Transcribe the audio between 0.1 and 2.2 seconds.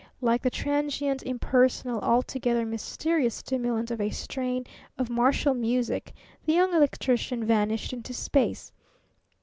Like the transient, impersonal,